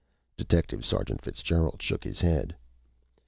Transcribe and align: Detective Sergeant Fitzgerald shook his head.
Detective 0.35 0.83
Sergeant 0.83 1.21
Fitzgerald 1.21 1.79
shook 1.79 2.03
his 2.05 2.21
head. 2.21 2.55